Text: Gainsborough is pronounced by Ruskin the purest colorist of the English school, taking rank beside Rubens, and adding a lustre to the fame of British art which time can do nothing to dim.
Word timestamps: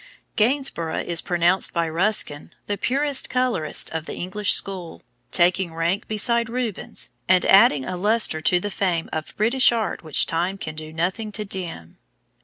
Gainsborough 0.35 1.03
is 1.05 1.21
pronounced 1.21 1.73
by 1.73 1.87
Ruskin 1.87 2.55
the 2.65 2.75
purest 2.75 3.29
colorist 3.29 3.91
of 3.91 4.07
the 4.07 4.15
English 4.15 4.51
school, 4.51 5.03
taking 5.29 5.75
rank 5.75 6.07
beside 6.07 6.49
Rubens, 6.49 7.11
and 7.29 7.45
adding 7.45 7.85
a 7.85 7.95
lustre 7.95 8.41
to 8.41 8.59
the 8.59 8.71
fame 8.71 9.11
of 9.13 9.35
British 9.37 9.71
art 9.71 10.03
which 10.03 10.25
time 10.25 10.57
can 10.57 10.73
do 10.73 10.91
nothing 10.91 11.31
to 11.33 11.45
dim. 11.45 11.99